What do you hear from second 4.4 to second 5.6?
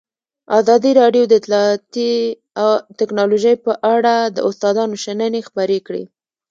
استادانو شننې